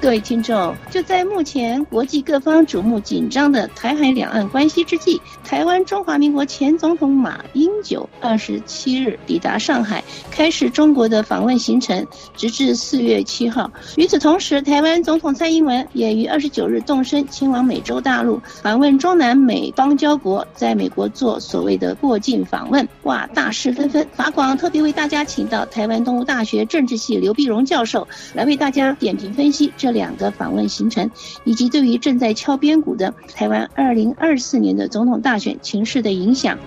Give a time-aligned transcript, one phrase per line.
[0.00, 13.70] 各位听众，就在目前国际各方瞩目紧张的台海两岸关系之际，台湾中华民国前总统马英九二十七日抵达上海，开始中国的访问行程，直至四月七号。
[13.98, 22.88] 与此同时，台湾总统蔡英文也于二十九日动身前往美洲大陆，访问中南美邦交国，在美国做所谓的过境访问。
[23.02, 24.06] 哇，大事纷纷！
[24.14, 29.89] 法广特别为大家请到台湾东吴大学政治系刘碧荣教授来为大家点评分析这。
[29.90, 31.10] 两个访问行程，
[31.44, 36.58] 以及对于正在敲边鼓的台湾二零二四年的总统大选情势的影响。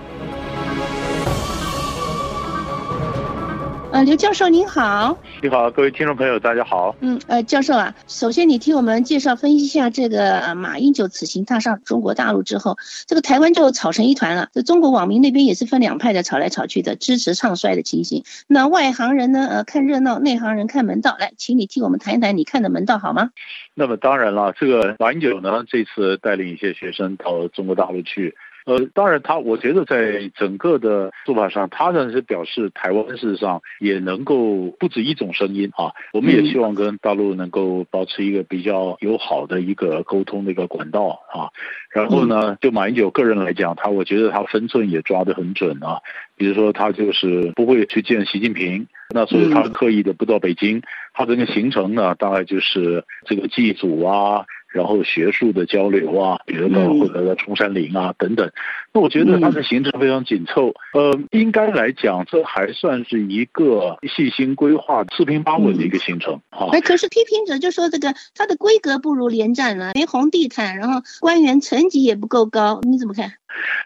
[3.94, 6.96] 呃，刘教授您好，你好，各位听众朋友，大家好。
[6.98, 12.76] 嗯，呃，教授啊，首先你替我们介绍分析一下这个马英九此行踏上中国大陆之后，
[13.06, 14.48] 这个台湾就吵成一团了。
[14.52, 18.24] 这中国网民那边也是分两派的，吵来吵去的，支持唱衰的情形。
[18.48, 21.16] 那外行人呢，呃，看热闹，内行人看门道。
[21.20, 23.30] 来，请你替我们谈一谈你看的门道好吗？
[23.74, 28.34] 那么当然了，这个马英九呢，这次带领一些学生到中国大陆去。
[28.64, 35.92] 呃，当然，他我觉得在整个的做法上，他呢是表示台湾事实上也能够不止一种声音啊。
[36.12, 41.52] 我们也希望跟大陆能够保持一个比较友好的一个沟通的一个管道啊。
[41.92, 46.00] 然后呢，就马英九个人来讲，他我觉得他分寸也抓得很准啊。
[46.36, 50.82] 比如说，他就是不会去见习近平，那所以他刻意的不到北京。
[51.12, 54.46] 他整个行程呢，大概就是这个祭祖啊。
[54.74, 58.52] 然后学术的交流啊，比如到或者在中山陵啊等等，那
[59.00, 60.72] 我觉得它的行程非常紧凑。
[60.92, 66.68] 呃，应该来讲，这还算是一个细心规划、四平八稳的一个行程啊。
[66.72, 73.32] 哎，可是批评者就说这个它的规格不如连战了，没红地毯，然后官员层级也不够高，你怎么看？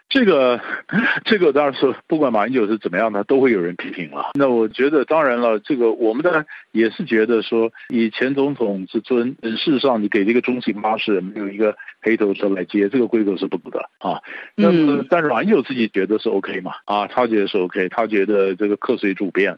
[0.09, 0.59] 这个，
[1.25, 4.31] 这个当然是不管马英九是怎么样的，都会有人批评了。
[4.33, 14.19] 那我觉得，当然了，这个我们当然也是觉得说，以前总统之尊，事实上你给这个中型巴士没有一个黑头车来接，这个规格是不够的啊。
[14.55, 16.71] 那么，但是马英九自己觉得是 OK 嘛？
[16.85, 19.53] 啊，他觉得是 OK，他觉得这个客随主便，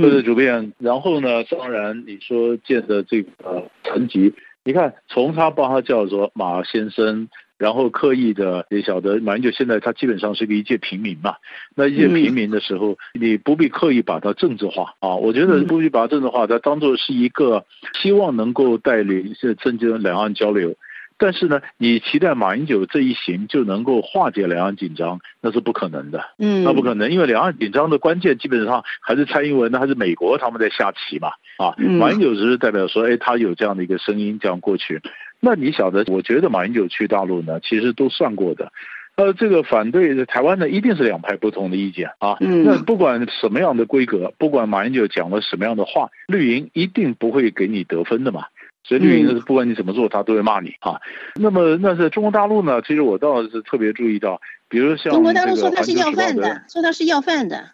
[0.00, 0.72] 客随主便。
[0.78, 4.32] 然后呢，当然你说建的这个层级，
[4.64, 7.28] 你看从他把他叫做马先生。
[7.58, 11.36] 然后刻意的也晓得，马英九现在他基本上是个一介平民嘛。
[11.74, 15.16] 那一介平民的时候，你不必刻意把它政治化啊。
[15.16, 17.64] 我觉得不必把它政治化，它当做是一个
[17.98, 20.74] 希望能够带领一些增进两岸交流。
[21.18, 26.22] 但是呢，你期待马英九这一行就能够化解两岸紧张，那是不可能的。
[26.38, 31.28] 嗯，那不可能，因为两岸紧张的关键基本上还是蔡英文，呢还是美国他们在下棋嘛。
[31.56, 35.00] 啊，马英九只是代表说，哎，他有这样的一个声音，这样过去。
[35.40, 36.04] 那你晓得？
[36.08, 38.72] 我觉得马英九去大陆呢，其实都算过的。
[39.16, 42.36] 呃，这个反对台湾呢，一定是两派不同的意见啊。
[42.40, 48.44] 那不管什么样的规格，不管马英九讲了什么样的话，绿营一定不会给你得分的嘛。
[48.86, 51.00] 所以绿营不管你怎么做，他都会骂你啊。
[51.34, 52.80] 那么，那在中国大陆呢？
[52.82, 54.40] 其实我倒是特别注意到。
[54.68, 57.70] 比如像中国大陆说他是要饭的，说他是要饭的。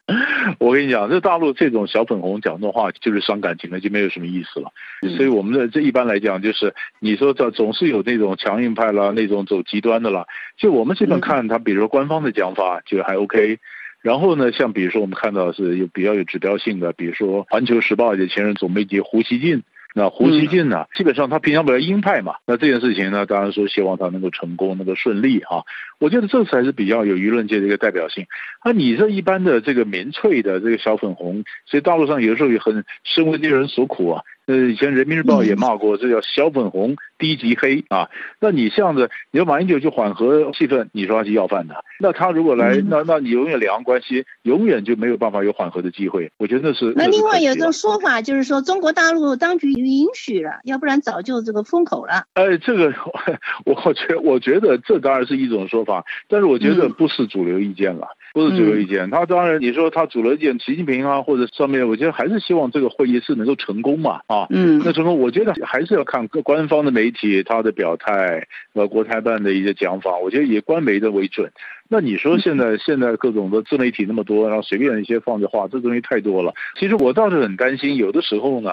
[0.59, 4.71] 我跟你讲，这大陆这种小粉红讲的话就是伤感情的，就没有什么意思了。
[5.17, 10.27] 所以我们的这一般来讲，就是你说这总是有那种强硬派啦，那种走极端的啦。
[10.59, 13.59] 就我们这边看他，比如说官方的讲法就还 OK。
[14.03, 19.63] 然后呢，像比如说我们看到是有比较有指标性的，比如说《环球时报》的前任总编辑胡锡进。
[19.95, 20.87] 那胡锡进呢？
[20.95, 22.35] 基本上他平常比较鹰派嘛。
[22.47, 25.63] 那这件事情呢，当然说希望他能够成功，能够顺利啊。
[26.01, 28.27] 我觉得这才是比较有舆论界的一个代表性。
[28.65, 34.23] 那你这一般的这个民粹的这个小粉红，所以大陆上有时候也很深为猎人所苦啊。
[34.47, 38.09] 呃，以前人民日报也骂过，这叫小粉红低级黑啊。
[38.41, 41.85] 那你这样子，你说马英九去缓和气氛，你说他是要饭的。
[42.01, 46.31] 那他如果来，那那你永远两岸关系永远就没有办法有缓和的机会。
[46.39, 46.93] 我觉得那是。
[46.97, 52.25] 那另外有一种说法就是说，中国大陆当局允许了，要不然早就这个封口了。
[52.35, 52.93] 哎，这个
[53.65, 58.09] 我觉我觉得这当然是一种说法，但是我觉得不是主流意见了。
[58.33, 71.51] 不是主流意见，他当然你说他主流意见，习近平啊或者上面，我觉得还是希望这个会议是能够成功嘛啊，嗯，那成功，我觉得还是要看各官方的媒体他的表态，呃，国台办的一些讲法，我觉得以官媒的为准。
[71.93, 76.55] 那你说现在现在各种的自媒体那么多，然后随便一些放的话，这东西太多了。
[76.81, 78.71] 其实我倒是很担心，有的时候呢，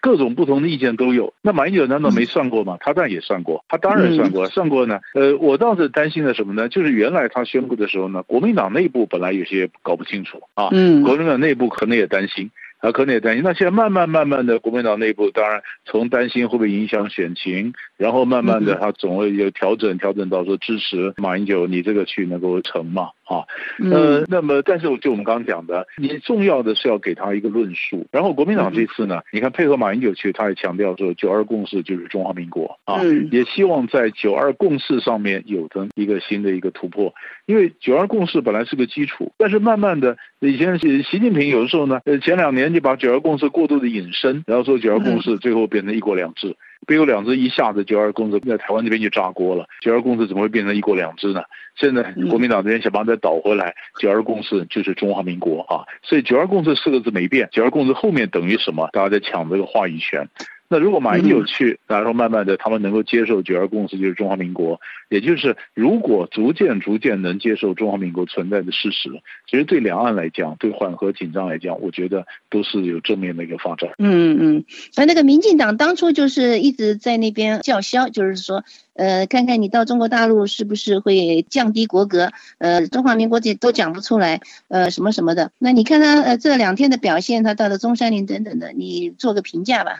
[0.00, 1.32] 各种不同的意见都有。
[1.40, 2.76] 那马英九难道没算过吗？
[2.80, 4.98] 他当然也算过，他当然算过，算过呢。
[5.14, 6.68] 呃，我倒是担心的什么呢？
[6.68, 10.70] 就是原来他宣布的时候呢，国民党内部本来有些搞不清楚啊，
[11.04, 12.50] 国民党内部可能也担心。
[12.78, 13.42] 啊，可能也担心。
[13.42, 23.10] 那现在慢慢慢慢的，国民党内部当然从担心会不会影响选情，然后慢慢的他总会有调整，调整到说支持马英九，你这个去能够成嘛？
[23.24, 23.42] 啊。
[23.90, 28.06] 呃，那么但是就我们刚刚讲的，你重要的是要给他一个论述。
[28.12, 33.02] 然后国民党这次呢，你看配合马英九去，他也强调说九二共识就是中华民国啊，
[33.32, 37.12] 也希望在九二共识上面有的一个新的一个突破。
[37.48, 46.54] 因为九二共识本来是个基础，但是慢慢的，以前习习近平有的时候呢，呃，前两年就把九二共识过度的引申，然后说九二共识最后变成一国两制。
[46.86, 51.42] 一国两制一下子九二共识在台湾这边就炸锅了，九二共识怎么会变成一国两制呢？
[51.74, 58.90] 现在国民党这边想把它倒回来，九二共识就是中华民国啊，所以九二共识四个字没变，九二共识后面等于什么？
[58.92, 60.28] 大家在抢这个话语权。
[60.68, 69.08] 那如果马英九去，然后慢慢的他们能够接受九二共识就是中华民国，也就是如果逐渐逐渐能接受中华民国存在的事实，
[69.48, 73.90] 其实对两岸来讲，对缓和紧张来讲，我觉得都是有正面的一个发展。
[73.98, 74.64] 嗯嗯，
[74.96, 78.64] 而那个民进党当初就是一直在那边叫嚣，就是说。
[78.98, 82.30] 呃，看看你到中国大陆是不是会降低国格？
[82.58, 85.52] 呃，中华民国这都讲不出来，呃，什么什么的。
[85.58, 89.92] 那你看他呃这两天的表现，他到了中山陵等等的，你做个评价吧。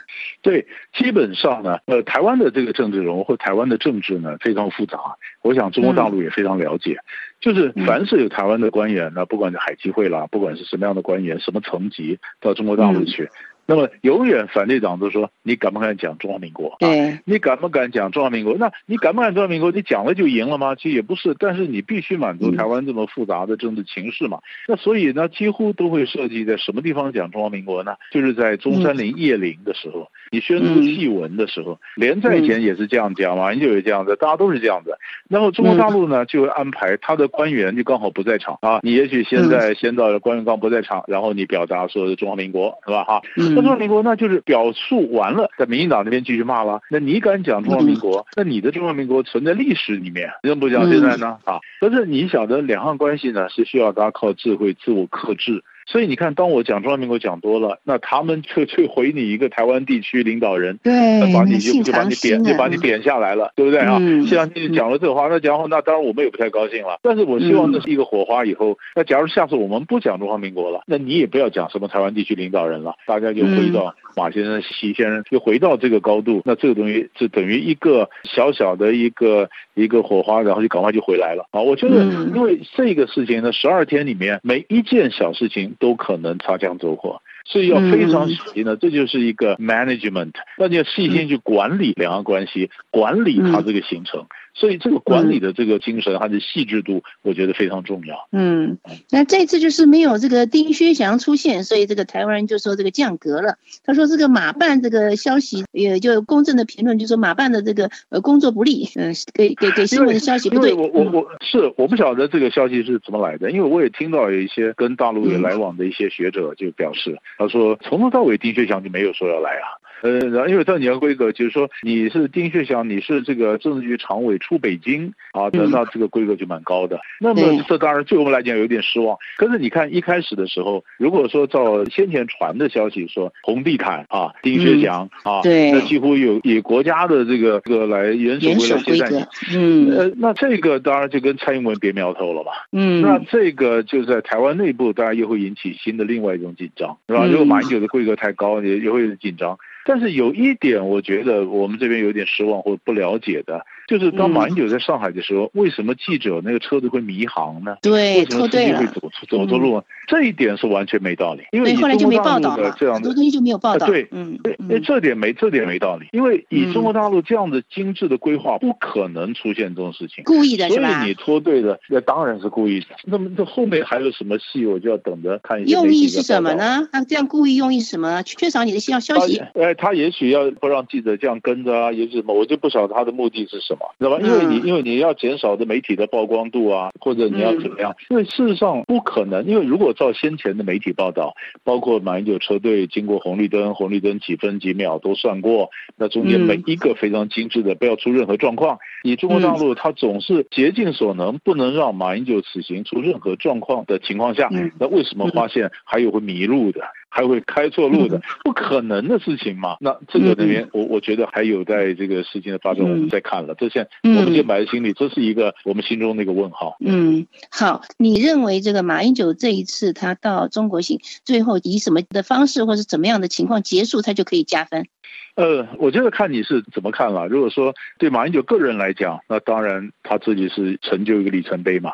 [0.42, 0.66] 对，
[0.96, 4.98] 基本上呢，呃，台湾的这个政治人物或台湾的政治呢非常复杂，
[5.42, 6.98] 我想中国大陆也非常了解。
[7.40, 13.30] 就是凡是有台湾的官员，呢不管是海基会啦，不管是什么样的官员，什么层级到中国大陆去。
[13.68, 16.74] 那么永远反对党都说你敢不敢讲中华民国？
[16.78, 18.56] 对，你敢不敢讲中华民国？
[18.56, 19.70] 那你敢不敢中华民国？
[19.70, 20.74] 你讲了就赢了吗？
[20.74, 24.38] 其实也不是，但是你必须满足台湾这么复杂的政治情势嘛。
[24.66, 27.94] 那所以呢，几乎都会设计在什么地方讲中华民国呢？
[28.10, 34.96] 就是在中山陵谒陵的时候，你宣读祭文的时候，连在前也是这样讲嘛，就是这样子，大家都是这样子。
[35.28, 43.04] 然后中国大陆呢，就会安排他的官员就刚好不在场啊，你也许现在先到官员刚不在场，然后你表达说中华民国是吧？
[43.04, 43.20] 哈。
[43.62, 46.80] 中华民国那就是表述完了，在民进党那边继续骂了。
[46.90, 48.26] 那你敢讲中华民国？
[48.36, 51.38] 那你的中华民国存在历史里面，认不讲现在呢？
[51.44, 55.62] 啊，可是你晓得两岸关系呢，是需要大家靠智慧、自我克制。
[55.90, 60.92] 所以你看，当我讲中华民国讲多了，那他们就就回你一个台湾地区领导人，对，
[61.32, 63.98] 把你就就把你贬就把你贬下来了，对不对啊？
[64.26, 66.98] 像你讲了这话，那讲后那当然我们也不太高兴了。
[67.02, 76.42] 但是我希望这是一个火花，以后那假如下次我们不讲中华民国了，那你也不要讲什么台湾地区领导人了，大家就回到马先生、习先生，就回到这个高度。
[76.44, 81.60] 那这个东西就等于一个小小的一个一个火花，然后就赶快就回来了啊！
[81.60, 82.04] 我觉得，
[82.34, 85.58] 因为这个事情呢，十二天里面每一件小事情。
[85.78, 94.26] 都可能擦枪走火，所以要非常小心的，这就是一个 management，那你要细心去管理两岸关系，管理它这个行程。
[94.58, 98.28] 所以这个管理的这个精神，它的细致度，我觉得非常重要。
[98.32, 98.76] 嗯，
[99.08, 103.56] 那这次就是没有这个丁薛祥出现，所以这个台湾人就说这个降格了。
[103.84, 110.74] 他说这个马办这个消息，也就公正的评论，就说马办的这个呃工作不利，嗯，给给给新闻的消息不对。
[110.74, 119.77] 我我我是我不晓得这个消息是怎么来的，因为我也听到有一些跟大陆有来往的一些学者就表示，他说从头到尾丁薛祥就没有说要来啊。
[120.02, 126.98] 呃，然后因为到你的规格，就是说你是丁薛祥，你是这个政治局常委出北京啊，那那这个规格就蛮高的。
[127.20, 129.16] 那么这当然对我们来讲有点失望。
[129.36, 135.40] 可是你看一开始的时候，如果说照先前传的消息说红地毯啊，丁薛祥啊，
[135.72, 139.24] 那几乎有以国家的这个这个来元首来接待你，
[139.54, 142.52] 嗯，呃，那这个当然就跟蔡英文别苗头了吧？
[142.72, 147.26] 嗯，那这个就在台湾内部，当然又会引起新的另外一种紧张，是吧？
[147.26, 149.58] 如果马英九的规格太高，也也会紧张。
[149.88, 153.64] 但是有一点，我觉得我们这边有点失望或不了解的。
[153.86, 157.74] 就是当马英九在上海的时候，为什么记者那个车子会迷航呢？
[157.80, 159.82] 对，为什么司机会走走错路？
[160.06, 161.42] 这一点是完全没道理。
[161.52, 163.86] 因为后来就没报道了，这样的东西就没有报道。
[163.86, 166.06] 对，嗯，对，这点没这点没道理。
[166.12, 170.24] 因为以中国大陆这样的精致的规划，不可能出现这种事情。
[170.24, 171.00] 故意的是吧？
[171.00, 172.86] 所以你脱队的，那当然是故意的。
[173.04, 175.66] 那么这后面还有什么戏，我就要等着看。
[175.68, 176.88] 用意是什么呢？
[176.92, 178.22] 他这样故意用意什么？
[178.22, 179.38] 缺少你的消消息？
[179.54, 184.18] 哎，他也许要不让记者这样跟着啊，也许什么，我就不晓得他的目的是什么，知道吧？
[184.22, 184.68] 因为你。
[184.68, 187.94] 因为你要减少的媒体的曝光度啊，或者你要怎么样？
[188.10, 191.34] 因为事实上不可能，因为如果照先前的媒体报道，
[191.64, 198.78] 包括马英九车队经过红绿灯，红绿灯几分几秒都算过，那中间每一个非常精致的，不要出任何状况。
[199.02, 206.82] 以中国大陆，他总是竭尽所能，不能让马英九此行出任何状况的情况下，那为什么发现还有会迷路的？
[207.08, 209.76] 还会开错路的，不可能的事情嘛？
[209.80, 213.54] 那这个那边，我我觉得还有待这个事情的发生，我们再看了。
[213.56, 216.76] 这现我们先摆在心里，这是一个我们心中的一个问号。
[216.80, 224.86] 嗯，好，你认为这个马英九这一次他到中国行，最后以什么的方式或是怎么样的情况结束，他就可以加分？
[225.34, 227.26] 呃，我觉得看你是怎么看了。
[227.28, 231.92] 如果说对马英九个人来讲，那当然他自己是成就一个里程碑嘛。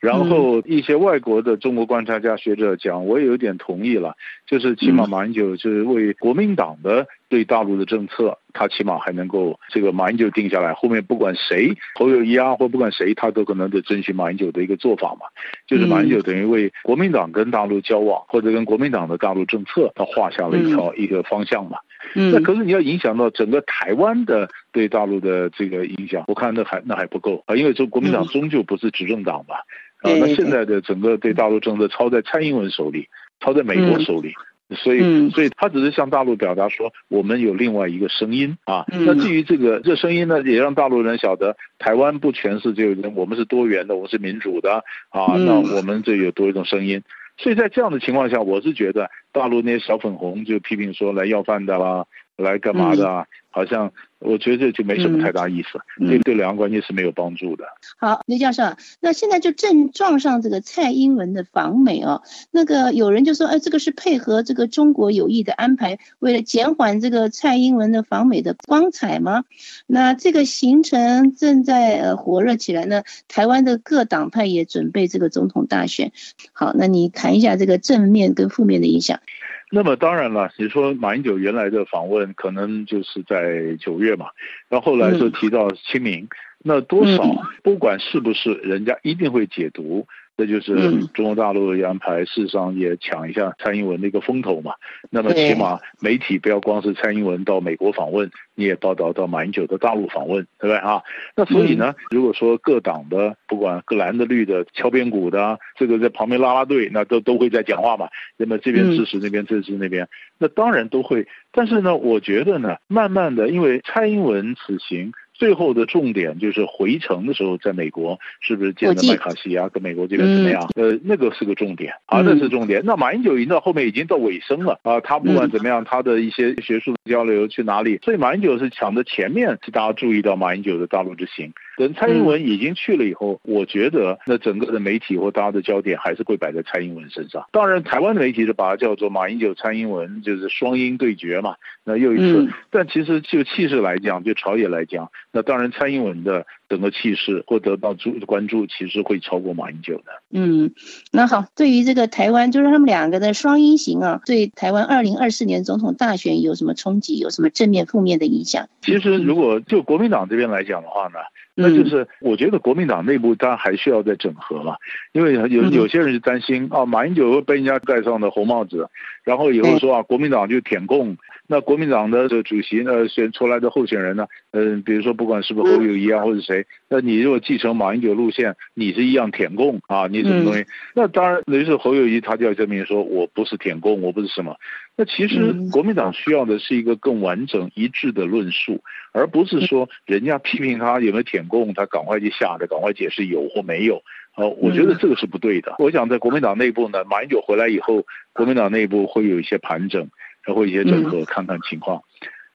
[0.00, 4.14] 然后一些外国的中国观察家学者讲，我也有点同意了，
[4.46, 15.26] 就是起码马英九就是为国民党的对大陆的政策，他起码还能够这个马英九定下来，后面不管谁侯友谊啊或不管谁，他都可能得遵循马英九的一个做法嘛，
[15.66, 21.78] 就是马英九等于为国民党跟大陆交往或者跟国民党的大陆政策，他画下了一条一个方向嘛。
[22.14, 29.56] 那可是你要影响到整个台湾的对大陆的这个影响，我看那还那还不够啊，因为这国民党终究不是执政党吧。
[30.02, 33.08] 啊，那现在的整个对大陆政策操在蔡英文手里，
[33.40, 34.34] 操在美国手里，
[34.74, 38.84] 所以，所以他只是向大陆表达说，我们有另外一个声音啊。
[38.88, 45.34] 那至于这个这声音呢，也让大陆人晓得，台湾不全是这个，我们是多元的，我们是民主的啊。
[45.36, 47.02] 那我们这有多一种声音。
[47.38, 53.26] 所以在这样的情况下，我是觉得大陆那些小粉红就批评说来要饭的啦，来干嘛的啊？
[53.50, 57.64] 好像我觉得这就没什么太大意思，对对两岸关系是没有帮助的。
[57.96, 58.62] 好，刘教授，
[59.00, 62.20] 那现在就正撞上这个蔡英文的访美哦。
[62.50, 69.44] 那个有人就说，哎，这个是配合这个中国有意的安排，为了减缓这个蔡英文的访美的光彩吗？
[69.86, 73.04] 那这个行程正在呃火热起来呢。
[73.26, 76.12] 台湾的各党派也准备这个总统大选。
[76.52, 79.20] 好，那你谈一下这个正面跟负面的影响。
[79.70, 84.26] 那么当然了，你说马英九原来的访问可能就是在九月嘛，
[84.68, 87.24] 然后后来就提到清明，那多少
[87.62, 90.06] 不管是不是，人家一定会解读。
[90.36, 94.74] 这就是中国大陆的安排，事实上也抢一下蔡英文的一个风头嘛。
[95.08, 101.02] 那么起码媒体不要光是蔡英文到美国访问，你也报道到马英九的大陆访问，对不对啊？
[101.34, 108.08] 那所以呢，如果说各党的不管各蓝的绿的敲边鼓的，这个在旁边拉拉队，那都都会在讲话嘛。
[108.36, 110.06] 那么这边支持那边支持那边，
[110.38, 111.26] 那当然都会。
[111.50, 115.12] 但是呢，我觉得呢，慢慢的，因为蔡英文此行。
[115.38, 119.68] 最后的重点就是回程的时候，在美国是不是见了麦卡锡啊？
[119.68, 120.68] 跟美国这边怎么样？
[120.74, 122.82] 呃，那个是个重点啊，那是重点。
[122.84, 127.98] 那马英九已经到后面已经到尾声了啊，他不管怎么样，他的一些学术交流去哪里？
[128.02, 131.52] 所以马英九是抢着前面，是大家注意到马英九的大陆之行。
[131.76, 137.46] 等蔡英文已经去了以后，我觉得那整个的媒体或大家的焦点还是会摆在蔡英文身上。
[137.52, 141.54] 当然，台湾的媒体是把它叫做马英九、蔡英文就是双英对决嘛。
[141.84, 150.04] 那又一次，但其实就气势来讲，就朝野来讲，那当然蔡英文的整个气势或得到注关注，其实会超过马英九的。
[150.30, 150.72] 嗯，
[151.12, 157.18] 那好，对于这个台湾，就是他们两个的双英行啊，对台湾二零二四年总统大选有什么冲击？
[157.18, 158.68] 有什么正面、负面的影响？
[158.82, 161.18] 其实，如果就国民党这边来讲的话呢？
[161.58, 164.76] 那就是我觉得国民党内部当然还需要再整合嘛，
[165.12, 168.86] 因为有有些人是担心啊，马英九会被人家戴上的红帽子，
[169.24, 171.16] 然后以后说啊，国民党就舔共。
[171.48, 180.64] 那国民党的这主席呢，选出来的候选人呢，嗯，比如说不管是不是侯友谊啊，或者谁，那你如果继承马英九路线，你是一样舔共啊，你什么东西？
[180.94, 184.56] 那当然，于是侯友谊他就要证明说我不是舔共，我不是什么。
[184.96, 194.02] 那其实国民党需要的是一个更完整一致的论述，而不是说人家批评他有没有舔共，他赶快去下的，赶快解释有或没有。
[194.36, 195.76] 呃，我觉得这个是不对的。
[195.78, 200.06] 我想在国民党内部呢，马英九回来以后，国民党内部会有一些盘整。
[200.46, 202.00] 然后一些整合，看看情况。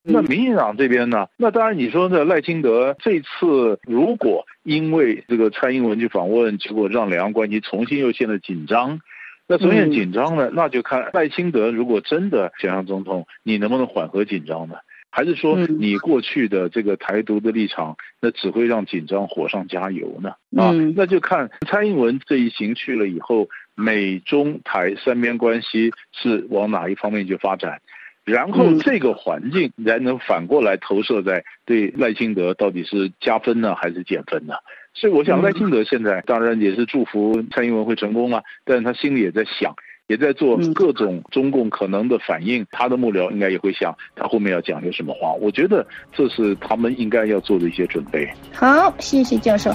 [0.04, 1.28] 那民进党这边呢？
[1.38, 9.00] 那当然，你说这赖清德这次如果因为这个蔡英文去访问，结果让两岸关系重新又陷入紧张，
[9.46, 10.50] 那重现紧张呢？
[10.54, 14.76] 那就看赖清德如果真的想当总统，你能不能缓和紧张呢？
[15.12, 20.30] 还是说你过去的这个台独的立场，那只会让紧张火上加油呢？
[20.58, 23.48] 啊，那就看蔡英文这一行去了以后。
[23.82, 27.82] 美中台三边关系是往哪一方面去发展，
[28.24, 34.54] 然后这个环境才能反过来投射在对赖清德到底是加分呢还是减分呢？
[34.94, 39.74] 所以我想赖清德现在当然也是祝福蔡英文会成功啊，但是他心里也在想，
[40.08, 45.32] 也在做各种中共可能的反应，他的幕僚应该也会想他后面要讲些什么话。
[45.34, 48.30] 我觉得这是他们应该要做的一些准备。
[48.54, 49.72] 好，谢谢教授。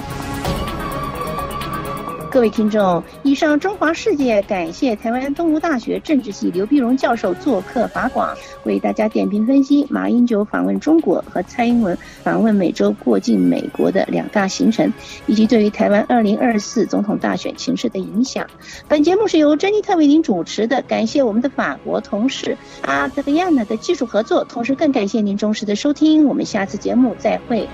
[2.37, 14.93] 各位听众，以上中华世界感谢台湾东吴大学政治系刘碧荣教授做客法广，为大家点评分析马英九访问中国和蔡英文访问美洲过境美国的两大行程，
[15.25, 18.45] 以及对于台湾二零二四总统大选情势的影响。
[18.87, 27.67] 本节目是由珍妮特为您主持的，感谢我们的法国同事阿德里亚娜的技术合作，同时更感谢您忠实的收听，我们下次节目再会。